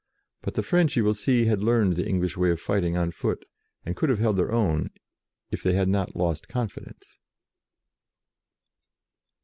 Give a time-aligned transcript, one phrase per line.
[0.41, 3.11] But the French, you will see, had learned the Eng lish way of fighting on
[3.11, 3.45] foot,
[3.85, 4.89] and could have held their own,
[5.51, 7.19] if they had not lost con fidence.